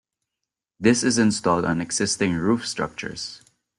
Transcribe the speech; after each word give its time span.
This 0.79 1.03
is 1.03 1.19
installed 1.19 1.63
on 1.63 1.79
existing 1.79 2.33
roof 2.33 2.67
structures. 2.67 3.43